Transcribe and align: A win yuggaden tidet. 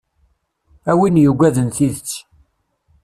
A 0.91 0.93
win 0.99 1.21
yuggaden 1.23 1.69
tidet. 1.75 2.09